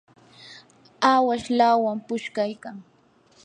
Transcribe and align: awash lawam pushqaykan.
awash 1.13 1.47
lawam 1.57 1.97
pushqaykan. 2.07 2.75